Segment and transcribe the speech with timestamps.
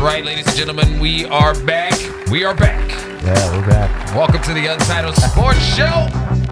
[0.00, 0.98] right, ladies and gentlemen.
[1.00, 1.92] We are back.
[2.30, 2.88] We are back.
[3.22, 4.14] Yeah, we're back.
[4.14, 6.08] Welcome to the Untitled Sports Show.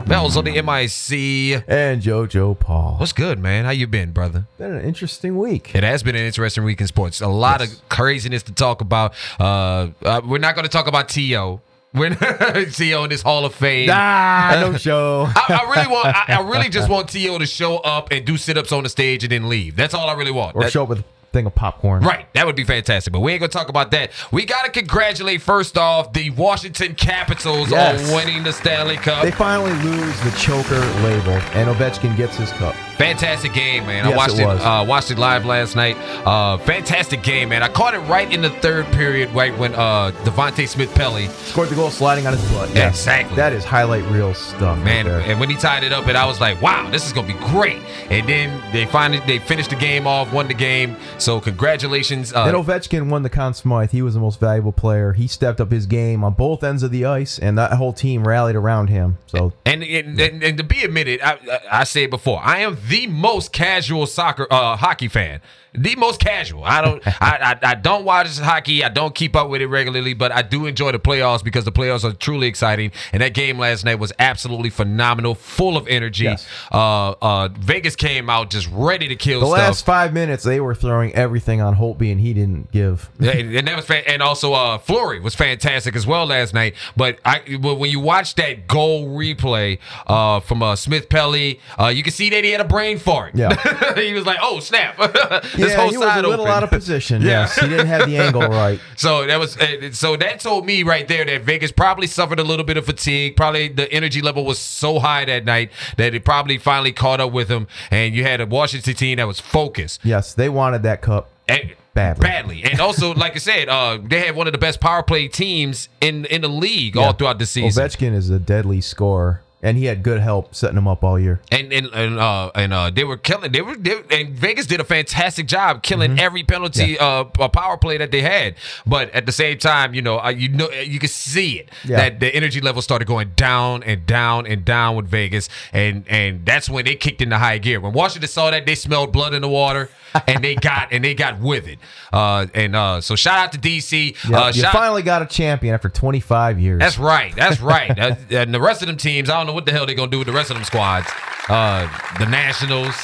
[0.06, 1.64] Mel's on the MIC.
[1.68, 2.96] And JoJo Paul.
[2.98, 3.64] What's good, man?
[3.64, 4.46] How you been, brother?
[4.58, 5.74] Been an interesting week.
[5.74, 7.20] It has been an interesting week in sports.
[7.20, 7.74] A lot Yes.
[7.74, 9.14] of craziness to talk about.
[9.38, 11.60] Uh, uh, we're not going to talk about T.O.
[11.94, 13.04] We're T.O.
[13.04, 13.88] in this Hall of Fame.
[13.92, 15.26] Ah, no show.
[15.28, 16.06] I, I really want.
[16.06, 17.38] I, I really just want T.O.
[17.38, 19.74] to show up and do sit-ups on the stage and then leave.
[19.76, 20.54] That's all I really want.
[20.56, 21.04] Or That- show up with
[21.38, 22.02] thing of popcorn.
[22.02, 23.12] Right, that would be fantastic.
[23.12, 24.10] But we ain't gonna talk about that.
[24.32, 28.08] We gotta congratulate first off the Washington Capitals Yes.
[28.10, 29.22] on winning the Stanley Cup.
[29.22, 32.74] They finally lose the choker label, and Ovechkin gets his cup.
[32.96, 34.04] Fantastic game, man.
[34.06, 34.46] I watched it it.
[34.48, 35.96] uh, watched it live last night.
[36.26, 37.62] Uh, fantastic game, man.
[37.62, 41.68] I caught it right in the third period, right when uh, Devante Smith Pelly, Scored
[41.68, 42.74] the goal sliding on his butt.
[42.74, 43.36] Yeah, exactly.
[43.36, 44.78] That is highlight reel stuff.
[44.84, 47.12] man, right and when he tied it up, and I was like, wow, this is
[47.12, 47.78] gonna be great.
[48.10, 50.96] And then they finally they finished the game off, won the game.
[51.18, 52.32] So congratulations.
[52.32, 53.90] Uh, Then Ovechkin won the Conn Smythe.
[53.90, 55.12] He was the most valuable player.
[55.12, 58.26] He stepped up his game on both ends of the ice, and that whole team
[58.26, 59.18] rallied around him.
[59.26, 62.78] So And, and, and, and to be admitted, I, I, I said before, I am
[62.88, 65.40] the most casual soccer uh, hockey fan.
[65.74, 66.64] The most casual.
[66.64, 68.82] I don't I, I I don't watch hockey.
[68.84, 71.72] I don't keep up with it regularly, but I do enjoy the playoffs because the
[71.72, 72.92] playoffs are truly exciting.
[73.12, 76.24] And that game last night was absolutely phenomenal, full of energy.
[76.24, 76.46] Yes.
[76.72, 79.58] Uh, uh, Vegas came out just ready to kill the stuff.
[79.58, 83.10] last five minutes, they were throwing everything on Holtby, and he didn't give.
[83.20, 86.74] And that was fan- and also uh Fleury was fantastic as well last night.
[86.96, 91.88] But I but when you watch that goal replay uh from uh Smith Pelly, uh
[91.88, 93.34] you can see that he had a brain fart.
[93.34, 93.54] Yeah.
[93.94, 94.96] he was like, oh snap,
[95.58, 96.46] this yeah, whole he was a little open.
[96.52, 97.22] out of position.
[97.22, 97.28] Yeah.
[97.28, 98.80] Yes, he didn't have the angle right.
[98.96, 102.44] So that was uh, so that told me right there that Vegas probably suffered a
[102.44, 103.36] little bit of fatigue.
[103.36, 107.32] Probably the energy level was so high that night that it probably finally caught up
[107.32, 107.66] with him.
[107.90, 110.00] And you had a Washington team that was focused.
[110.04, 111.30] Yes, they wanted that cup.
[111.48, 112.22] And, Badly.
[112.22, 115.26] badly, and also, like I said, uh, they had one of the best power play
[115.26, 117.82] teams in in the league all throughout the season.
[117.82, 121.40] Ovechkin is a deadly scorer, and he had good help setting him up all year.
[121.50, 123.50] and and and uh, and uh, they were killing.
[123.52, 126.20] They were, they, and Vegas did a fantastic job killing Mm-hmm.
[126.20, 128.54] every penalty uh, uh, power play that they had.
[128.86, 131.96] But at the same time, you know, uh, you know, you could see it Yeah.
[131.96, 136.46] that the energy level started going down and down and down with Vegas, and and
[136.46, 137.80] that's when they kicked into high gear.
[137.80, 139.90] When Washington saw that, they smelled blood in the water,
[140.28, 141.78] and they got and they got with it.
[142.12, 144.16] Uh, and uh, so shout out to DC.
[144.30, 146.78] Yeah, uh, you finally got a champion after 25 years.
[146.80, 147.34] That's right.
[147.36, 147.98] That's right.
[147.98, 150.10] Uh, and the rest of them teams, I don't know what the hell they're gonna
[150.10, 151.08] do with the rest of them squads.
[151.48, 151.88] Uh,
[152.18, 152.94] the Nationals,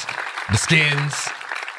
[0.51, 1.27] the Skins,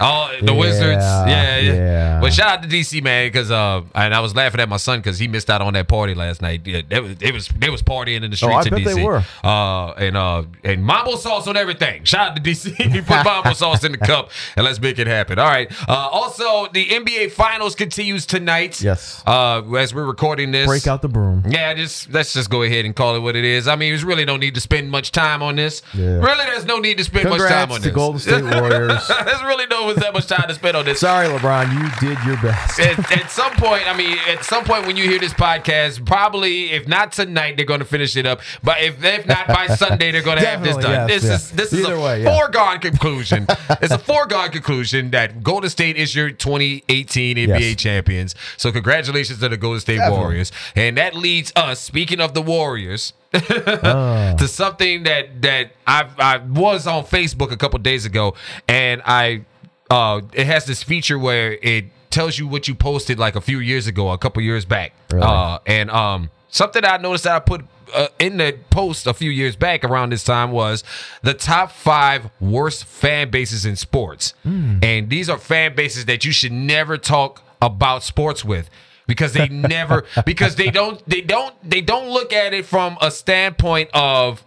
[0.01, 1.05] all the Yeah, Wizards.
[1.05, 2.21] Yeah, yeah, yeah.
[2.21, 4.99] But shout out to DC man, because uh, and I was laughing at my son
[5.01, 6.63] because he missed out on that party last night.
[6.67, 8.93] Yeah, it was it was they was partying in the streets Oh, I in bet
[8.93, 8.95] DC.
[8.95, 9.25] they were.
[9.45, 12.05] Uh, and uh, and mambo sauce on everything.
[12.05, 12.75] Shout out to DC.
[12.93, 15.39] he put mambo sauce in the cup, and let's make it happen.
[15.39, 15.71] All right.
[15.89, 18.81] Uh, also, the NBA Finals continues tonight.
[18.83, 19.23] Yes.
[19.27, 21.45] Uh, as we're recording this, Break out the broom.
[21.49, 23.69] yeah, just let's just go ahead and call it what it is.
[23.69, 25.83] I mean, there's really no need to spend much time on this.
[25.95, 26.17] Yeah.
[26.19, 27.93] Really, there's no need to spend much time on to this.
[27.95, 29.09] Golden State Warriors.
[29.25, 30.99] there's really no that much time to spend on this.
[31.01, 32.81] Sorry, LeBron, you did your best.
[32.81, 36.73] At, at some point, I mean, at some point when you hear this podcast, probably
[36.73, 38.41] if not tonight, they're going to finish it up.
[38.65, 41.09] But if if not by Sunday, they're going to have this done.
[41.09, 42.37] yes, this is this is Either a way, yeah.
[42.37, 43.47] foregone conclusion.
[43.81, 47.77] it's a foregone conclusion that Golden State is your 2018 NBA Yes.
[47.77, 48.35] champions.
[48.57, 50.19] So congratulations to the Golden State Definitely.
[50.19, 51.81] Warriors, and that leads us.
[51.81, 53.13] Speaking of the Warriors.
[53.35, 54.35] Ah.
[54.39, 58.35] to something that that I I was on Facebook a couple days ago,
[58.67, 59.43] and I
[59.91, 63.59] uh it has this feature where it tells you what you posted like a few
[63.59, 65.23] years ago, a couple years back, Really?
[65.25, 67.63] uh, and um something I noticed that I put.
[67.95, 70.83] Uh, in the post a few years back around this time was
[71.23, 76.33] the top five worst fan bases in sports and these are fan bases that you
[76.33, 78.69] should never talk about sports with
[79.07, 83.09] because they never because they don't they don't they don't look at it from a
[83.09, 84.45] standpoint of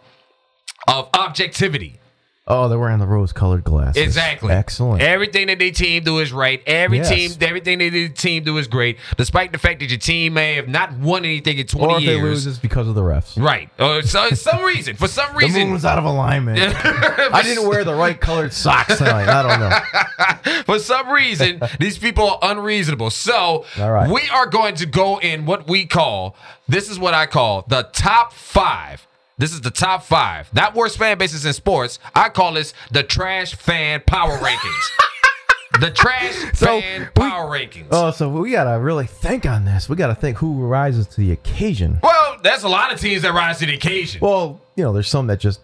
[0.90, 1.99] of objectivity.
[2.52, 4.02] Oh, they're wearing the rose-colored glasses.
[4.02, 4.52] Exactly.
[4.52, 5.04] Excellent.
[5.04, 6.64] Everything that they team do is right.
[6.66, 7.10] Every Yes.
[7.10, 10.56] team, everything that the team do is great, despite the fact that your team may
[10.56, 12.18] have not won anything in twenty or if years.
[12.18, 13.40] they lose, it's because of the refs.
[13.42, 13.70] right.
[13.80, 14.96] Or so, some reason.
[14.96, 16.60] For some reason, The moon was out of alignment.
[16.84, 19.28] I didn't wear the right colored socks tonight.
[19.30, 20.64] I don't know.
[20.66, 23.10] For some reason, these people are unreasonable.
[23.12, 24.10] So right.
[24.10, 26.36] we are going to go in what we call
[26.68, 29.06] this is what I call the top five.
[29.40, 31.98] This is the top five, not worst fan bases in sports.
[32.14, 35.80] I call this the trash fan power rankings.
[35.80, 37.88] the trash So, fan we- power rankings.
[37.90, 39.88] Oh, so we gotta really think on this.
[39.90, 42.00] We gotta think who rises to the occasion.
[42.04, 44.20] well, there's a lot of teams that rise to the occasion.
[44.22, 45.62] Well, you know, there's some that just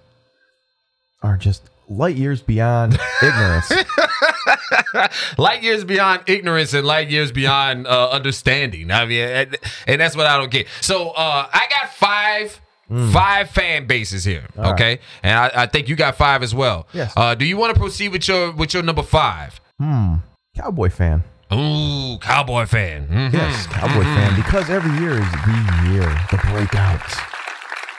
[1.22, 3.72] are just light years beyond ignorance.
[5.38, 8.92] light years beyond ignorance and light years beyond uh, understanding.
[8.92, 9.58] I mean, and,
[9.88, 10.68] and that's what I don't get.
[10.82, 12.62] So uh, I got five.
[13.12, 14.46] Five fan bases here.
[14.58, 14.74] All right.
[14.74, 16.88] okay, and I, I think you got five as well.
[16.94, 17.14] Yes.
[17.18, 19.60] Uh, do you want to proceed with your with your number five?
[19.80, 20.16] Hmm.
[20.56, 21.24] Cowboy fan.
[21.54, 23.08] Ooh, cowboy fan.
[23.08, 23.34] Mhm.
[23.34, 24.36] Yes, Cowboy fan.
[24.36, 27.02] Because every year is the year, the breakout.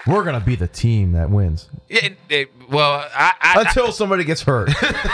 [0.06, 4.42] We're gonna be the team that wins It- it- well, I, I, until somebody gets
[4.42, 4.70] hurt.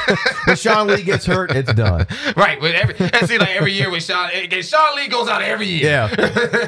[0.47, 2.07] when Sean Lee gets hurt, it's done.
[2.37, 2.59] right.
[2.61, 5.43] With every, it seems like every year with Sean, eh, and Sean Lee goes out
[5.43, 5.91] every year.
[5.91, 6.07] Yeah,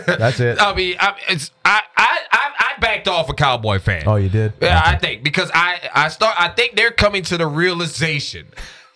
[0.06, 0.60] that's it.
[0.60, 4.04] I mean, I, it's I, I, I, I backed off a cowboy fan.
[4.06, 4.52] Oh, you did?
[4.60, 6.34] Yeah, I think because I, I start.
[6.38, 8.48] I think they're coming to the realization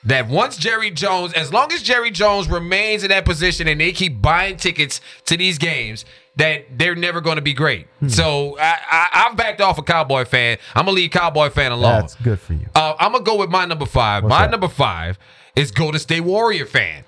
[0.05, 3.93] that once Jerry Jones, as long as Jerry Jones remains in that position and they
[3.93, 6.05] keep buying tickets to these games,
[6.39, 7.87] that they're never going to be great.
[8.01, 8.09] Hmm.
[8.09, 10.59] So I, I, I've backed off a cowboy fan.
[10.75, 12.01] I'm gonna leave cowboy fan alone.
[12.01, 12.67] That's good for you.
[12.75, 14.25] Uh, I'm gonna go with my number five.
[14.25, 14.51] my that?
[14.51, 15.19] number five
[15.55, 17.05] is Golden State Warrior fan.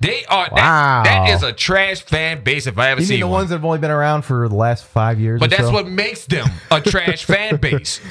[0.00, 1.02] They are Wow.
[1.02, 3.32] that, that is a trash fan base if I ever You see mean the one.
[3.40, 5.40] ones that have only been around for the last five years?
[5.40, 5.72] But that's so?
[5.72, 8.00] what makes them a trash fan base.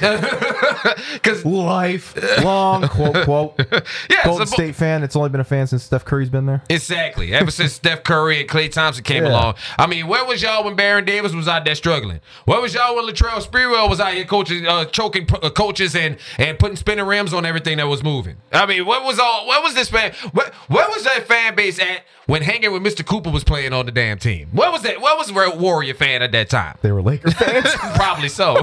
[1.12, 2.14] Because life
[2.44, 3.58] long quote quote.
[4.10, 5.02] Yeah, Golden so- State fan.
[5.02, 6.62] It's only been a fan since Steph Curry's been there.
[6.68, 9.30] exactly, ever since Steph Curry and Klay Thompson came Yeah.
[9.30, 12.20] along, I mean, where was y'all when Baron Davis was out there struggling?
[12.44, 16.16] Where was y'all when Latrell Sprewell was out here coaching, uh, choking uh, coaches and
[16.38, 18.36] and putting spinning rims on everything that was moving?
[18.52, 19.46] I mean, what was all?
[19.46, 20.12] What was this fan?
[20.32, 23.04] What where was that fan base at when hanging with Mr.
[23.04, 24.48] Cooper was playing on the damn team?
[24.52, 25.00] What was that?
[25.00, 26.76] What was the Warrior fan at that time?
[26.82, 27.74] They were Lakers fans.
[27.94, 28.54] Probably so.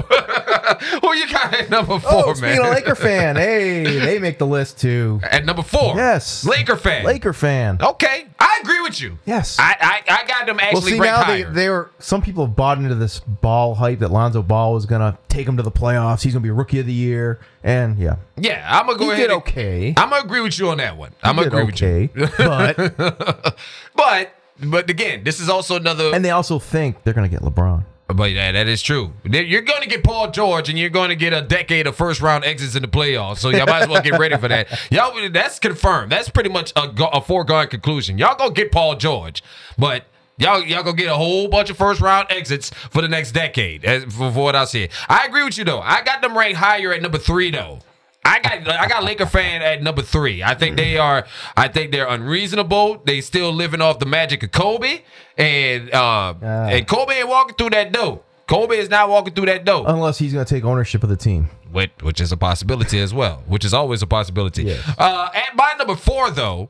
[1.02, 2.36] Who you got at number four, oh, man?
[2.36, 5.20] speaking of Laker fan, hey, they make the list too.
[5.22, 5.96] At number four.
[5.96, 7.04] Yes, Laker fan.
[7.04, 7.78] Laker fan.
[7.80, 8.26] Okay.
[8.38, 9.18] I agree with you.
[9.24, 9.56] Yes.
[9.58, 12.54] I I, I got them actually well, see now they, they were some people have
[12.56, 16.22] bought into this ball hype that Lonzo Ball was gonna take them to the playoffs.
[16.22, 19.22] He's gonna be rookie of the year, and yeah, yeah, I'm gonna go he ahead.
[19.28, 19.94] did and- okay.
[19.96, 21.12] I'm gonna agree with you on that one.
[21.22, 22.10] I'm gonna agree with you.
[22.38, 23.56] but
[23.94, 26.14] But but again, this is also another.
[26.14, 27.84] and they also think they're gonna get LeBron.
[28.08, 29.12] But yeah, that is true.
[29.24, 32.20] You're going to get Paul George, and you're going to get a decade of first
[32.20, 33.38] round exits in the playoffs.
[33.38, 34.68] So y'all might as well get ready for that.
[34.90, 36.12] Y'all, that's confirmed.
[36.12, 38.16] That's pretty much a, a foregone conclusion.
[38.18, 39.42] Y'all gonna get Paul George,
[39.78, 40.04] but.
[40.38, 43.86] Y'all, y'all gonna get a whole bunch of first round exits for the next decade.
[43.86, 45.80] As for, for what I see, I agree with you though.
[45.80, 47.78] I got them ranked higher at number three though.
[48.28, 50.42] I got I got Laker fan at number three.
[50.42, 51.26] I think they are.
[51.56, 53.00] I think they're unreasonable.
[53.04, 55.02] They still living off the magic of Kobe,
[55.38, 56.66] and uh, Ah.
[56.66, 58.22] and Kobe ain't walking through that door.
[58.48, 61.50] Kobe is not walking through that door, Unless he's gonna take ownership of the team.
[61.72, 63.42] which, which is a possibility as well.
[63.46, 64.64] Which is always a possibility.
[64.64, 64.80] Yes.
[64.98, 66.68] Uh, at my number four though,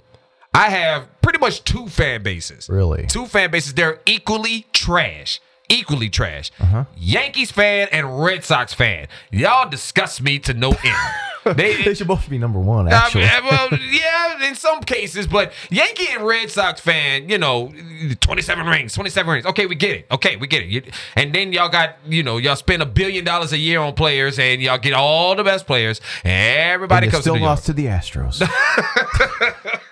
[0.55, 2.69] I have pretty much two fan bases.
[2.70, 3.06] Really?
[3.06, 3.75] Two fan bases.
[3.75, 5.41] They're equally trash.
[5.69, 6.51] Equally trash.
[6.61, 6.85] Uh-huh.
[6.97, 9.09] Yankees fan and Red Sox fan.
[9.31, 10.97] Y'all disgust me to no end.
[11.55, 12.89] They, They should both be number one.
[12.89, 17.39] I Actually, mean, well, yeah, in some cases, but Yankee and Red Sox fan, you
[17.39, 17.73] know,
[18.21, 19.47] 27 rings, 27 rings.
[19.47, 20.07] Okay, we get it.
[20.11, 20.93] Okay, we get it.
[21.15, 24.41] And then y'all got, you know, y'all spend a billion dollars a year on players
[24.41, 26.01] and y'all get all the best players.
[26.25, 28.43] Everybody they comes still to lost to the Astros.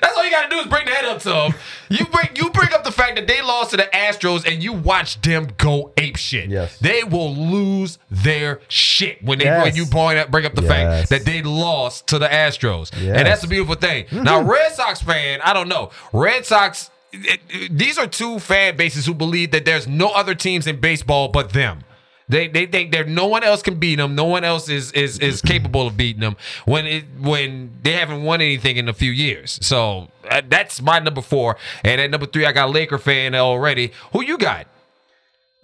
[0.00, 1.54] That's all you gotta do is bring that up to them.
[1.88, 4.72] You bring you bring up the fact that they lost to the Astros and you
[4.72, 6.48] watch them go ape shit.
[6.50, 6.78] Yes.
[6.78, 9.64] They will lose their shit when they Yes.
[9.64, 10.70] when you point up, bring up the Yes.
[10.70, 12.90] fact that they lost to the Astros.
[12.92, 13.00] Yes.
[13.02, 13.14] Mm-hmm.
[13.14, 14.06] And that's a beautiful thing.
[14.12, 15.90] Now, Red Sox fan, I don't know.
[16.12, 20.34] Red Sox it- it- these are two fan bases who believe that there's no other
[20.34, 21.82] teams in baseball but them.
[22.28, 24.16] They, they think that no one else can beat them.
[24.16, 28.24] No one else is is is capable of beating them when it when they haven't
[28.24, 29.60] won anything in a few years.
[29.62, 31.56] So uh, that's my number four.
[31.84, 33.92] And at number three, I got Laker fan already.
[34.12, 34.66] Who you got?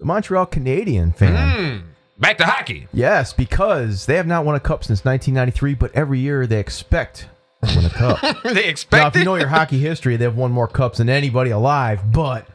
[0.03, 1.95] the Montreal Canadien fan.
[2.19, 2.89] Back to hockey.
[2.93, 7.29] Yes, because they have not won a cup since 1993, but every year they expect
[7.65, 8.21] to win a cup.
[8.45, 12.13] they now, if you know your hockey history, they've won more cups than anybody alive,
[12.13, 12.47] but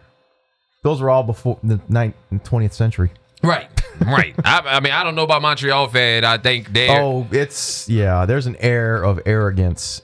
[0.83, 3.11] those are all before the ninth and 20th century.
[3.43, 3.69] Right,
[4.01, 4.35] right.
[4.43, 6.23] I, I mean, I don't know about Montreal fan.
[6.23, 6.89] I think they.
[6.89, 8.25] Oh, it's yeah.
[8.25, 10.01] There's an air of arrogance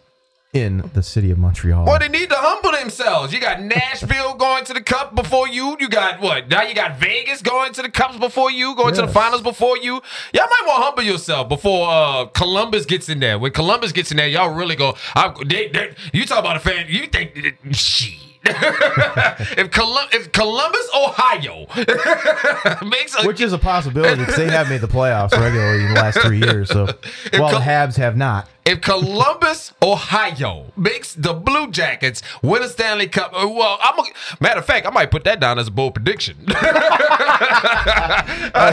[0.54, 1.86] in the city of Montreal.
[1.86, 3.34] Well, they need to humble themselves.
[3.34, 5.76] You got Nashville going to the cup before you.
[5.80, 6.48] You got what?
[6.48, 9.78] Now you got Vegas going to the cups before you, going to the finals before
[9.78, 9.94] you.
[10.34, 13.40] Y'all might want to humble yourself before uh, Columbus gets in there.
[13.40, 14.96] When Columbus gets in there, y'all really go.
[15.16, 16.86] I, they, they, you talk about a fan.
[16.88, 18.20] You think shit.
[19.58, 21.66] if, Colum- if Columbus, Ohio
[22.86, 26.00] makes a Which is a possibility because they have made the playoffs regularly in the
[26.00, 26.70] last three years.
[26.70, 26.86] So
[27.38, 28.50] while Col- the Habs have not.
[28.66, 34.04] If Columbus, Ohio makes the Blue Jackets win a Stanley Cup, uh, well, I'm a,
[34.40, 36.38] matter of fact, I might put that down as a bold prediction.
[36.48, 36.56] All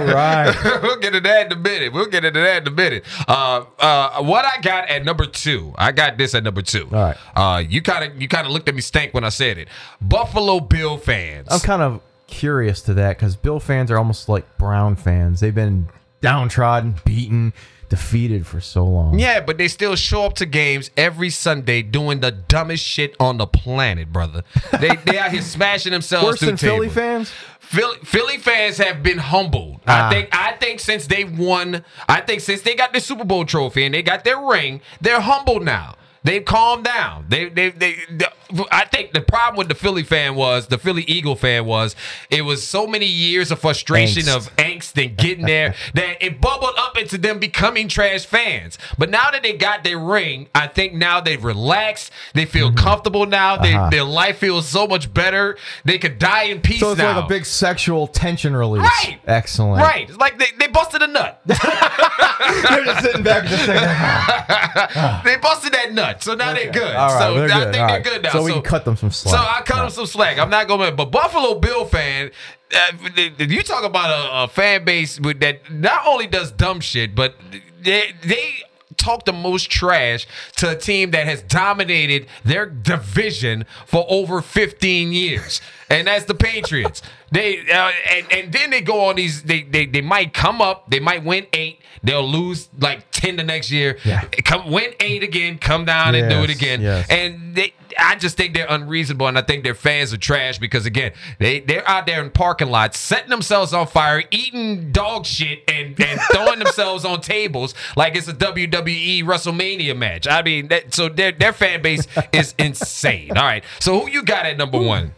[0.04, 0.54] right.
[0.82, 1.92] we'll get into that in a minute.
[1.92, 3.04] We'll get into that in a minute.
[3.26, 6.88] Uh, uh, what I got at number two, I got this at number two.
[6.92, 7.16] All right.
[7.35, 9.68] Uh, you kind of you kind of looked at me stank when I said it.
[10.00, 11.49] Buffalo Bill fans.
[11.50, 15.40] I'm kind of curious to that because Bill fans are almost like Brown fans.
[15.40, 15.88] They've been
[16.20, 17.52] downtrodden, beaten,
[17.90, 19.18] defeated for so long.
[19.18, 23.37] Yeah, but they still show up to games every Sunday doing the dumbest shit on
[23.37, 24.42] the planet, brother.
[24.80, 26.94] They they out here smashing themselves Worse than Philly tables.
[26.94, 27.32] fans?
[27.59, 29.80] Philly, Philly fans have been humbled.
[29.87, 30.09] Ah.
[30.09, 33.44] I think I think since they won, I think since they got the Super Bowl
[33.44, 35.97] trophy and they got their ring, they're humbled now.
[36.23, 37.26] They've calmed down.
[37.28, 38.30] They, they, they, the-
[38.71, 41.95] I think the problem with the Philly fan was the Philly Eagle fan was
[42.30, 44.37] it was so many years of frustration Angst.
[44.37, 48.78] of angst and getting there that it bubbled up into them becoming trash fans.
[48.99, 52.11] But now that they got their ring, I think now they've relaxed.
[52.35, 53.57] They feel comfortable now.
[53.57, 53.90] They, Uh-huh.
[53.90, 55.57] Their life feels so much better.
[55.85, 57.16] They could die in peace So it's now.
[57.16, 58.83] like a big sexual tension release.
[58.83, 59.19] Right.
[59.26, 59.83] Excellent.
[59.83, 60.09] Right.
[60.09, 61.40] It's like they, they busted a nut.
[61.47, 63.80] They're just sitting back just saying,
[65.25, 66.23] they busted that nut.
[66.23, 66.95] So now they're good.
[66.95, 67.73] Right, so they're I good.
[67.75, 68.04] think All they're right.
[68.04, 68.33] good now.
[68.33, 69.35] So we can cut them some slack.
[69.35, 70.38] So I cut them some slack.
[70.38, 72.30] I'm not going to, but Buffalo Bill fan,
[72.75, 72.92] uh,
[73.38, 77.35] you talk about a, a fan base that not only does dumb shit, but
[77.82, 78.54] they they
[78.97, 85.12] talk the most trash to a team that has dominated their division for over 15
[85.12, 85.61] years.
[85.88, 87.02] And that's the Patriots.
[87.32, 89.44] They uh, and, and then they go on these.
[89.44, 90.90] They, they they might come up.
[90.90, 91.78] They might win eight.
[92.02, 93.99] They'll lose like ten the next year.
[94.04, 94.25] Yeah.
[94.44, 95.59] Come win eight again.
[95.59, 96.80] Come down and do it again.
[96.80, 97.06] yes.
[97.09, 100.87] And they, I just think they're unreasonable, and I think their fans are trash because
[100.87, 105.62] again, they they're out there in parking lots setting themselves on fire, eating dog shit,
[105.69, 110.26] and and throwing themselves on tables like it's a WWE WrestleMania match.
[110.26, 113.37] I mean, that, so their their fan base is insane.
[113.37, 115.12] All right, so who you got at number one?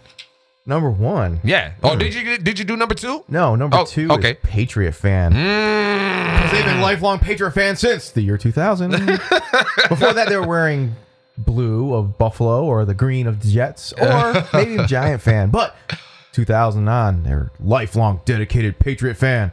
[0.65, 1.41] Number one.
[1.43, 1.73] Yeah.
[1.83, 3.25] Oh, did you did you do number two?
[3.29, 4.33] No, number Oh, two okay.
[4.33, 5.33] is Patriot fan.
[5.33, 6.37] Mm.
[6.37, 8.91] Because they've been lifelong Patriot fans since the year 2000.
[9.89, 10.95] Before that, they were wearing
[11.39, 15.51] blue of Buffalo or the green of the Jets or maybe a Giant fan.
[15.51, 15.75] But
[16.33, 19.53] 2000 on, they're lifelong dedicated Patriot fan.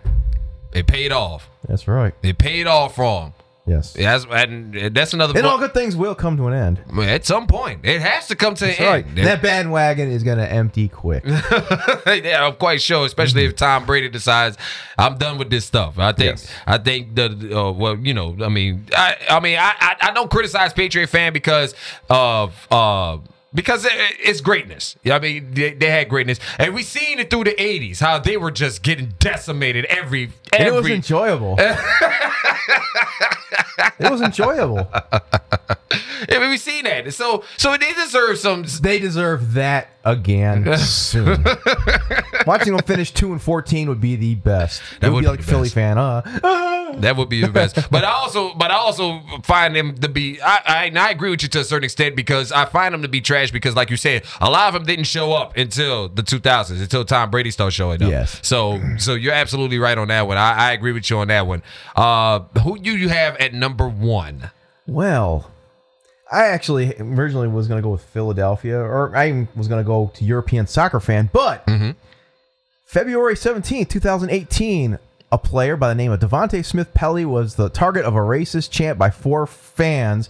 [0.74, 1.50] It paid off.
[1.68, 2.14] That's right.
[2.22, 3.34] It paid off for them.
[3.70, 3.94] Yes.
[3.94, 5.38] That's and that's another.
[5.38, 6.82] And all good things will come to an end.
[7.08, 9.06] At some point, it has to come to That's an right.
[9.06, 9.18] end.
[9.20, 11.24] That bandwagon is going to empty quick.
[11.28, 14.58] yeah, I'm quite sure, especially if Tom Brady decides
[14.98, 16.00] I'm done with this stuff.
[16.00, 16.52] I think Yes.
[16.66, 20.12] I think the uh, well, you know, I mean, I I mean, I I, I
[20.14, 21.76] don't criticize Patriot fan because
[22.10, 23.18] of uh
[23.54, 24.96] because it's greatness.
[25.06, 28.38] I mean, they, they had greatness, and we seen it through the '80s how they
[28.38, 31.56] were just getting decimated every And it was enjoyable.
[34.00, 34.88] it was enjoyable.
[36.30, 38.66] I mean, we seen that, so so they deserve some.
[38.82, 41.44] They deserve that again soon.
[42.46, 44.82] Watching them finish two and fourteen would be the best.
[44.96, 45.76] It That would, would be be like the Philly best.
[45.76, 46.22] fan, uh,
[47.00, 47.76] That would be the best.
[47.92, 50.42] but I also, but I also find them to be.
[50.42, 53.04] I, I, and I agree with you to a certain extent because I find them
[53.04, 56.10] to be trash because, like you said, a lot of them didn't show up until
[56.10, 58.10] the 2000s, until Tom Brady started showing up.
[58.10, 58.40] Yes.
[58.42, 60.38] So, so you're absolutely right on that one.
[60.38, 61.62] I, I agree with you on that one.
[61.96, 64.50] Uh, who you you have at number one?
[64.88, 65.52] Well,
[66.32, 70.12] I actually originally was going to go with Philadelphia, or I was going to go
[70.16, 71.92] to European soccer fan, but mm-hmm.
[72.86, 75.00] February 17th, 2018,
[75.32, 78.72] a player by the name of Devante Smith Pelly was the target of a racist
[78.72, 80.30] chant by four fans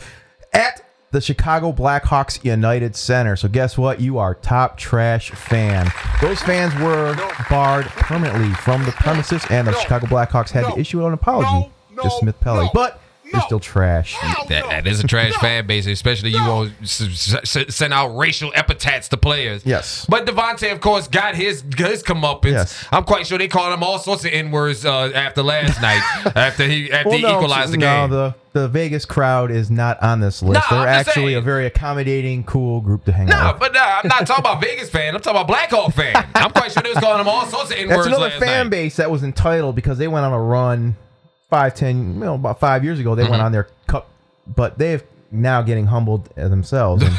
[0.54, 3.36] at the Chicago Blackhawks United Center.
[3.36, 4.00] So guess what?
[4.00, 5.92] You are top trash fan.
[6.22, 7.16] Those fans were
[7.50, 12.04] barred permanently from the premises, and the Chicago Blackhawks had to issue an apology no,
[12.04, 12.66] to Smith Pelly.
[12.66, 14.16] no, but they're still trash.
[14.48, 18.52] That, that is a trash fan base, especially you won't s- s- send out racial
[18.56, 19.66] epithets to players.
[19.66, 20.06] Yes.
[20.08, 22.52] But Devante, of course, got his his comeuppance.
[22.52, 22.86] Yes.
[22.92, 26.02] I'm quite sure they called him all sorts of N words uh, after last night,
[26.36, 28.10] after he after he no, equalized the no, game.
[28.12, 30.60] the the Vegas crowd is not on this list.
[30.72, 31.38] No, They're I'm just actually saying.
[31.38, 33.74] a very accommodating, cool group to hang no, out with.
[33.74, 35.14] No, but uh, I'm not talking about Vegas fan.
[35.14, 36.16] I'm talking about Blackhawk fan.
[36.36, 38.40] I'm quite sure they was calling him all sorts of N That's words another last
[38.40, 38.70] fan night.
[38.72, 40.98] base that was entitled because they went on a run
[41.50, 43.16] five, ten, you know, about five years ago.
[43.16, 43.32] They Mm-hmm.
[43.32, 44.10] went on their cup,
[44.48, 47.04] but they've now getting humbled uh, themselves.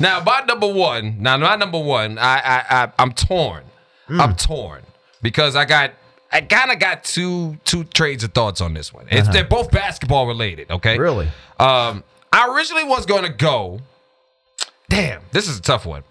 [0.00, 1.16] Now, my number one.
[1.22, 2.18] Now, my number one.
[2.18, 3.64] I, I, I I'm torn.
[4.08, 4.20] Hmm.
[4.20, 4.82] I'm torn
[5.22, 5.92] because I got.
[6.34, 9.06] I kind of got two two trades of thoughts on this one.
[9.10, 10.70] It's, They're both basketball related.
[10.70, 10.94] Okay.
[10.94, 11.02] Uh-huh.
[11.02, 11.26] Really?
[11.58, 13.80] Um, I originally was going to go.
[14.88, 16.04] Damn, this is a tough one.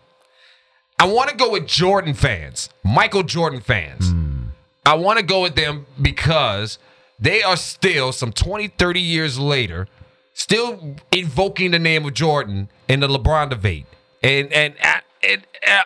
[0.99, 4.09] I want to go with Jordan fans, Michael Jordan fans.
[4.11, 4.20] Hmm.
[4.85, 6.79] I want to go with them because
[7.19, 9.87] they are still some 20, 30 years later,
[10.33, 13.85] still invoking the name of Jordan in the LeBron debate.
[14.23, 14.75] And and
[15.23, 15.45] and,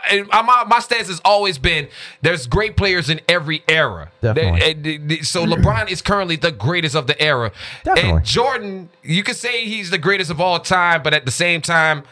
[0.10, 1.90] and my, my stance has always been
[2.22, 4.12] there's great players in every era.
[4.22, 5.24] Definitely.
[5.24, 7.52] So LeBron is currently the greatest of the era.
[7.84, 8.12] Definitely.
[8.12, 11.62] And Jordan, you could say he's the greatest of all time, but at the same
[11.62, 12.04] time,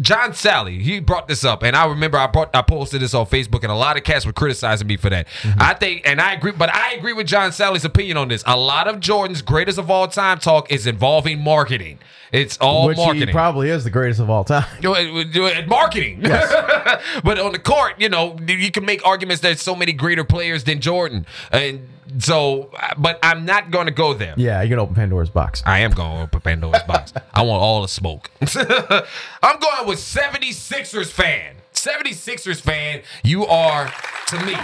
[0.00, 3.26] John Salley, he brought this up, and I remember I brought I posted this on
[3.26, 5.26] Facebook, and a lot of cats were criticizing me for that.
[5.42, 5.60] Mm-hmm.
[5.60, 8.42] I think, and I agree, but I agree with John Salley's opinion on this.
[8.46, 11.98] A lot of Jordan's greatest of all time talk is involving marketing.
[12.32, 13.28] It's all Which marketing.
[13.28, 14.64] he probably is the greatest of all time.
[14.80, 16.20] Do it- do it- marketing.
[16.22, 20.64] but on the court, you know, you can make arguments there's so many greater players
[20.64, 21.26] than Jordan.
[21.50, 21.86] And
[22.18, 24.34] so, but I'm not going to go there.
[24.38, 25.62] Yeah, you can open Pandora's box.
[25.66, 27.12] I am going to open Pandora's box.
[27.34, 28.30] I want all the smoke.
[28.40, 31.56] I'm going with 76ers fan.
[31.72, 33.92] 76ers fan, you are,
[34.28, 34.54] to me,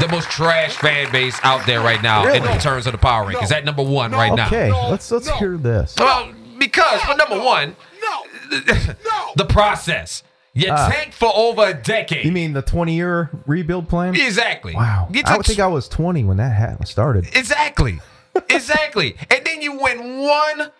[0.00, 3.52] the most trash fan base out there right now in terms of the power rankings.
[3.52, 4.46] At number one right now.
[4.46, 5.36] Okay, No, let's let's no.
[5.36, 5.94] hear this.
[5.98, 8.58] Well, because, but number one, No.
[9.04, 9.32] No.
[9.36, 10.22] the process.
[10.56, 10.88] You Ah.
[10.88, 12.24] tanked for over a decade.
[12.24, 14.14] You mean the 20 year rebuild plan?
[14.14, 14.74] exactly.
[14.74, 15.08] Wow.
[15.10, 17.26] You I took would think I was 20 when that started.
[17.36, 18.00] exactly,
[18.48, 20.70] exactly, and then you win one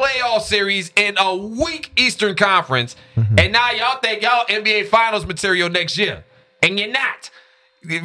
[0.00, 3.38] playoff series in a weak Eastern Conference, Mm-hmm.
[3.38, 6.24] and now y'all think y'all NBA Finals material next year,
[6.62, 7.30] and you're not.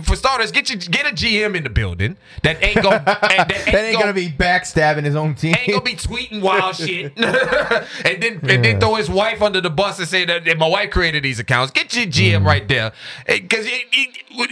[0.06, 3.66] For starters, get you get a GM in the building that ain't gonna that ain't,
[3.66, 5.54] That ain't gonna be backstabbing his own team.
[5.60, 9.70] ain't gonna be tweeting wild shit, and then and then throw his wife under the
[9.70, 11.74] bus and say that, that my wife created these accounts.
[11.74, 12.46] Get your GM Mm.
[12.46, 12.94] right there,
[13.28, 13.68] because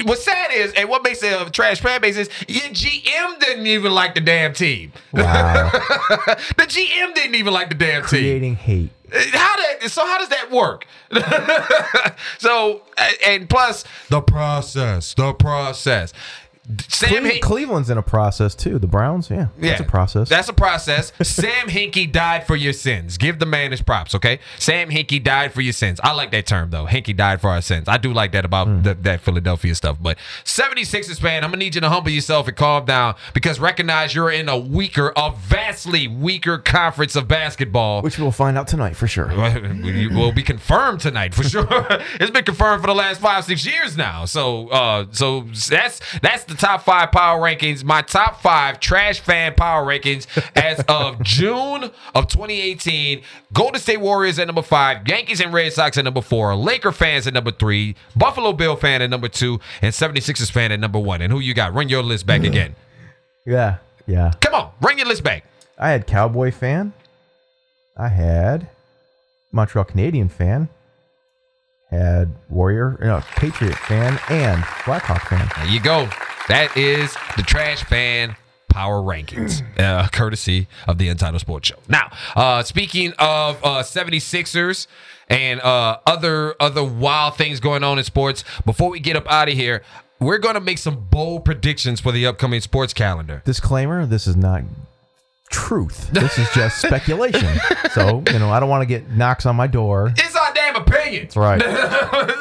[0.03, 3.65] what's sad is, and what makes it a trash fan base is your GM didn't
[3.67, 4.91] even like the damn team.
[5.13, 5.69] Wow.
[5.71, 8.07] the GM didn't even like the damn team.
[8.09, 8.89] Creating hate.
[9.31, 9.52] How?
[9.87, 10.87] So how does that work?
[12.37, 12.81] so
[13.25, 16.13] and plus the process, the process.
[16.87, 18.79] Sam Cle- Hin- Cleveland's in a process too.
[18.79, 20.29] The Browns, yeah, yeah, that's a process.
[20.29, 21.11] that's a process.
[21.21, 23.17] Sam Hinkie died for your sins.
[23.17, 24.39] Give the man his props, okay?
[24.59, 25.99] Sam Hinkie died for your sins.
[26.03, 26.85] I like that term though.
[26.85, 27.89] Hinkie died for our sins.
[27.89, 28.81] I do like that about Hmm.
[28.81, 29.97] the, that Philadelphia stuff.
[30.01, 34.15] But 76ers fan, I'm gonna need you to humble yourself and calm down because recognize
[34.15, 38.01] you're in a weaker, a vastly weaker conference of basketball.
[38.01, 39.27] which we'll find out tonight for sure.
[39.27, 39.51] Well,
[40.11, 41.67] will be confirmed tonight for sure.
[42.21, 44.23] it's been confirmed for the last five, six years now.
[44.25, 47.83] So, uh, so that's that's the top five power rankings.
[47.83, 53.21] My top five trash fan power rankings as of June of 2018.
[53.53, 57.27] Golden State Warriors at number five, Yankees and Red Sox at number four, Laker fans
[57.27, 61.21] at number three, Buffalo Bill fan at number two, and 76ers fan at number one.
[61.21, 61.73] And who you got?
[61.73, 62.75] Run your list back again.
[63.45, 64.31] Yeah, yeah.
[64.39, 65.43] Come on, run your list back.
[65.77, 66.93] I had Cowboy fan.
[67.97, 68.69] I had
[69.51, 70.69] Montreal Canadien fan.
[71.91, 75.49] Had Warrior, no, Patriot fan, and Blackhawk fan.
[75.57, 76.07] There you go.
[76.47, 78.35] That is the trash fan
[78.73, 81.75] power rankings, uh, courtesy of the Untitled Sports Show.
[81.87, 84.87] Now, uh, speaking of uh, 76ers
[85.29, 89.47] and uh, other other wild things going on in sports, before we get up out
[89.47, 89.83] of here,
[90.19, 93.41] we're going to make some bold predictions for the upcoming sports calendar.
[93.45, 94.63] Disclaimer: This is not
[95.49, 96.09] truth.
[96.11, 97.57] This is just speculation.
[97.91, 100.11] So you know, I don't want to get knocks on my door.
[100.17, 101.23] It's our damn opinion.
[101.23, 101.61] That's right.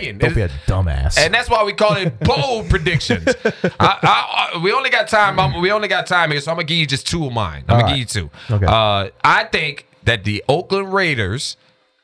[0.00, 0.18] damn.
[0.18, 1.18] Don't be a dumbass.
[1.18, 3.26] And that's why we call it bold predictions.
[3.26, 5.38] I, I, I, we only got time.
[5.40, 7.64] I'm- we only got time here, so I'm gonna give you just two of mine.
[7.68, 7.98] I'm All gonna right.
[7.98, 8.54] give you two.
[8.54, 8.66] Okay.
[8.66, 11.56] Uh, I think that the Oakland Raiders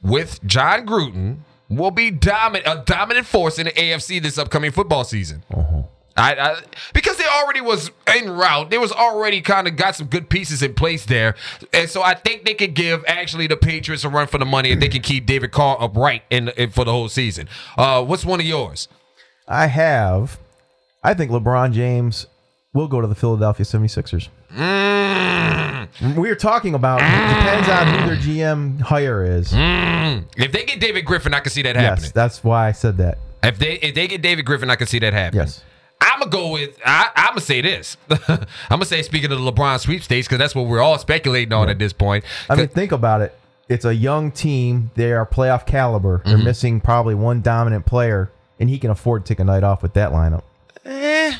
[0.03, 5.05] with Jon Gruden will be dominant, a dominant force in the AFC this upcoming football
[5.05, 5.45] season.
[5.55, 5.83] Uh-huh.
[6.17, 8.71] I, I because they already was en route.
[8.71, 11.35] They was already kind of got some good pieces in place there,
[11.73, 14.71] and so I think they could give actually the Patriots a run for the money
[14.71, 17.49] if they can keep David Carr upright in, in for the whole season.
[17.77, 18.89] Uh, what's one of yours?
[19.49, 20.39] I have.
[21.03, 22.27] I think LeBron James
[22.73, 24.29] will go to the Philadelphia 76ers.
[24.55, 26.17] Mm.
[26.17, 29.53] We are talking about depends on who their GM hire is.
[29.53, 32.05] If they get David Griffin, I can see that happening.
[32.05, 33.19] Yes, that's why I said that.
[33.43, 35.47] If they if they get David Griffin, I can see that happening.
[35.47, 35.63] Yes.
[36.13, 37.97] I'm gonna go with I, I'm gonna say this.
[38.29, 41.69] I'm gonna say speaking of the LeBron sweepstakes because that's what we're all speculating on
[41.69, 42.25] at this point.
[42.51, 43.37] I mean, think about it.
[43.69, 44.91] It's a young team.
[44.97, 46.21] They are playoff caliber.
[46.25, 46.45] They're Mm-hmm.
[46.45, 49.95] missing probably one dominant player, and he can afford to take a night off with
[49.95, 50.43] that lineup.
[50.85, 51.33] eh,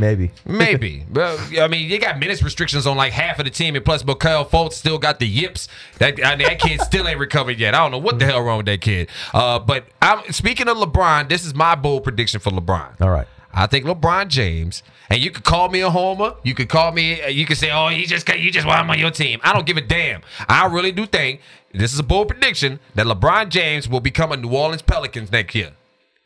[0.00, 0.30] Maybe.
[0.44, 1.04] maybe.
[1.12, 4.04] well, I mean, you got minutes restrictions on like half of the team, and plus,
[4.04, 5.68] Markelle Fultz still got the yips.
[5.98, 7.74] That I mean, that kid still ain't recovered yet.
[7.74, 9.08] I don't know what the hell wrong with that kid.
[9.32, 11.28] Uh, but I'm speaking of LeBron.
[11.28, 13.00] This is my bold prediction for LeBron.
[13.00, 13.28] All right.
[13.52, 16.34] I think LeBron James, and you could call me a homer.
[16.44, 17.28] You could call me.
[17.28, 19.66] You could say, "Oh, you just you just want him on your team." I don't
[19.66, 20.22] give a damn.
[20.48, 21.40] I really do think
[21.72, 25.54] this is a bold prediction that LeBron James will become a New Orleans Pelicans next
[25.54, 25.72] year.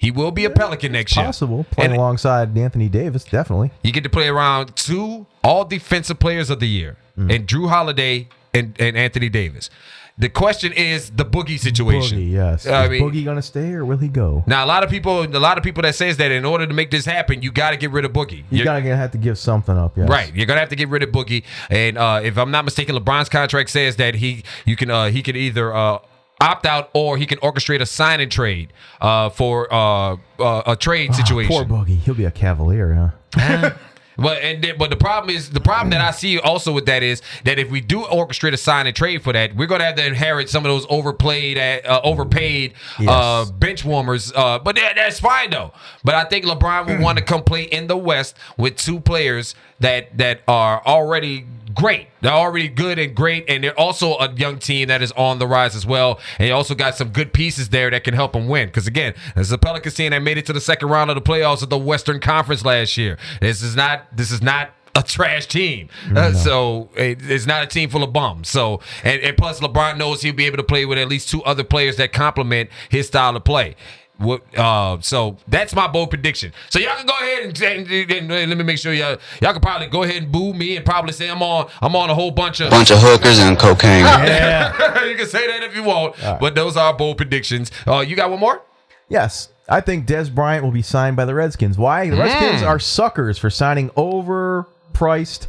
[0.05, 1.25] He will be a Pelican next year.
[1.25, 3.71] Possible playing And alongside Anthony Davis, definitely.
[3.83, 7.35] you get to play around two all defensive players of the year, Mm.
[7.35, 9.71] and Jrue Holiday and, and Anthony Davis.
[10.19, 12.19] The question is the boogie situation.
[12.19, 12.67] Boogie, yes.
[12.67, 14.45] I Is mean, Boogie gonna stay or will he go?
[14.47, 16.75] now a lot of people, a lot of people that says that in order to
[16.75, 18.45] make this happen, you got to get rid of Boogie.
[18.51, 20.09] You gotta have to give something up, yes.
[20.09, 22.95] Right, you're gonna have to get rid of Boogie, and uh, if I'm not mistaken,
[22.97, 25.99] LeBron's contract says that he you can uh, he can either uh,
[26.45, 30.77] opt out or he can orchestrate a sign and trade uh, for uh, uh, a
[30.77, 31.51] trade situation.
[31.51, 31.99] Poor Boogie.
[31.99, 33.71] He'll be a Cavalier, huh?
[34.17, 37.03] But and then, but the problem is the problem that I see also with that
[37.03, 39.97] is that if we do orchestrate a sign and trade for that, we're gonna have
[39.97, 42.75] to inherit some of those overplayed, uh, overpaid
[43.09, 44.33] uh, bench warmers.
[44.35, 45.73] Uh, but that, that's fine though.
[46.05, 49.55] But I think LeBron would want to come play in the West with two players
[49.81, 52.09] that that are already great.
[52.21, 55.47] They're already good and great, and they're also a young team that is on the
[55.47, 56.21] rise as well.
[56.39, 58.69] And they also got some good pieces there that can help them win.
[58.69, 61.17] Because again, this is a Pelicans team that made it to the second round of
[61.17, 63.19] the playoffs of the Western Conference last year.
[63.41, 64.17] This is not.
[64.17, 64.71] This is not.
[64.97, 68.49] A trash team, Uh, so it, it's not a team full of bums.
[68.49, 71.43] So, and, and plus, LeBron knows he'll be able to play with at least two
[71.43, 73.75] other players that complement his style of play.
[74.19, 74.43] What?
[74.57, 76.53] Uh, so that's my bold prediction.
[76.71, 79.53] So y'all can go ahead and, and, and- and let me make sure y'all y'all
[79.53, 82.15] can probably go ahead and boo me and probably say I'm on I'm on a
[82.15, 84.05] whole bunch of bunch of hookers and cocaine.
[84.05, 87.71] Yeah, you can say that if you want, but those are bold predictions.
[87.87, 88.63] Uh, you got one more?
[89.09, 89.49] Yes.
[89.69, 91.77] I think Dez Bryant will be signed by the Redskins.
[91.79, 92.09] Why?
[92.11, 92.67] The Redskins Hmm.
[92.69, 95.47] are suckers for signing overpriced,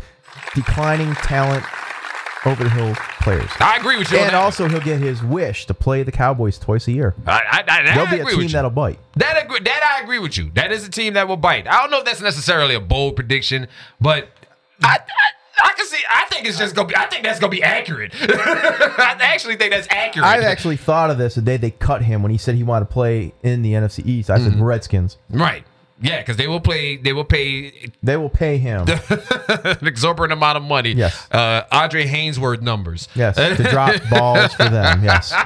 [0.54, 1.64] declining talent,
[2.46, 3.50] over the hill players.
[3.60, 4.18] I agree with you.
[4.18, 4.42] on And that.
[4.42, 7.16] also, he'll get his wish to play the Cowboys twice a year.
[7.26, 8.50] I, I, I, I They'll be a agree team you.
[8.50, 9.00] that'll bite.
[9.16, 10.52] That agree, that I agree with you.
[10.56, 11.68] That is a team that will bite.
[11.68, 13.68] I don't know if that's necessarily a bold prediction,
[14.00, 14.30] but
[14.84, 16.04] I, I, I can see.
[16.14, 16.96] I think it's just gonna be.
[16.98, 18.12] I think that's gonna be accurate.
[18.22, 20.26] I actually think that's accurate.
[20.28, 22.86] I actually thought of this the day they cut him when he said he wanted
[22.88, 24.30] to play in the NFC East.
[24.30, 24.64] I said Mm-hmm.
[24.64, 25.18] Redskins.
[25.30, 25.64] right.
[26.02, 26.98] Yeah, because they will play.
[26.98, 28.86] They will pay They will pay him.
[29.10, 30.92] an exorbitant amount of money.
[30.92, 31.28] Yes.
[31.32, 33.08] Uh, Andre Haynesworth numbers.
[33.16, 35.04] Yes, to drop balls for them.
[35.04, 35.34] Yes.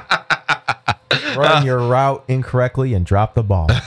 [1.35, 3.67] Run your route incorrectly and drop the ball.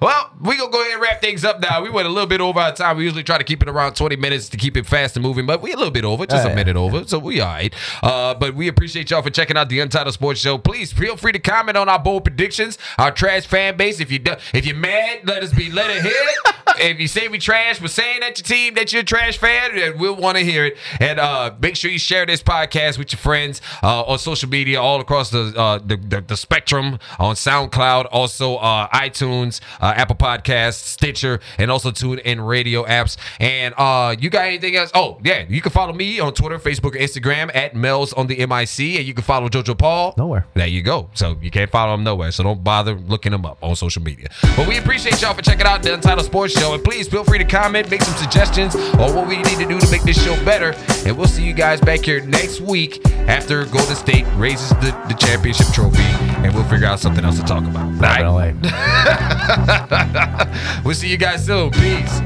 [0.00, 1.82] Well, we gonna go ahead and wrap things up now.
[1.82, 2.96] We went a little bit over our time.
[2.96, 5.46] We usually try to keep it around 20 minutes to keep it fast and moving,
[5.46, 6.54] but we a little bit over, just Oh, a yeah.
[6.54, 7.74] minute over, so we all right.
[8.02, 10.58] Uh, but we appreciate y'all for checking out the Untitled Sports Show.
[10.58, 14.00] Please feel free to comment on our bold predictions, our trash fan base.
[14.00, 16.54] If you do, if you're mad, let us be let it hear it.
[16.78, 19.78] if you say we trash, we're saying that your team that you're a trash fan,
[19.78, 20.76] and we'll want to hear it.
[21.00, 24.80] And uh, make sure you share this podcast with your friends uh, on social media
[24.80, 30.16] all across the, uh, the, the the spectrum on SoundCloud, also uh, iTunes, uh, Apple
[30.16, 33.16] Podcasts, Stitcher, and also TuneIn radio apps.
[33.40, 34.90] And uh, you got anything else?
[34.94, 38.98] Oh yeah, you can follow me on Twitter, Facebook, Instagram at Mel's on the MIC,
[38.98, 40.46] and you can follow Jojo Paul Nowhere.
[40.54, 41.10] There you go.
[41.14, 42.30] So you can't follow him nowhere.
[42.30, 44.28] So don't bother looking him up on social media.
[44.56, 46.74] But we appreciate y'all for checking out the Untitled Sports Show.
[46.74, 49.78] And please feel free to comment, make some suggestions on what we need to do
[49.78, 50.74] to make this show better.
[51.06, 55.14] And we'll see you guys back here next week after Golden State raises the, the
[55.14, 56.02] championship trophy.
[56.02, 58.00] And we'll figure out something else to talk about.
[58.24, 58.54] All right?
[60.84, 61.70] We'll see you guys soon.
[61.72, 62.20] Peace.